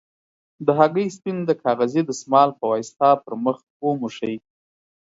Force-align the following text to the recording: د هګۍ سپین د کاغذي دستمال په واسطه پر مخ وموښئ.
د 0.65 0.67
هګۍ 0.79 1.07
سپین 1.17 1.37
د 1.45 1.51
کاغذي 1.63 2.01
دستمال 2.09 2.49
په 2.59 2.65
واسطه 2.71 3.09
پر 3.23 3.33
مخ 3.45 3.57
وموښئ. 3.85 4.35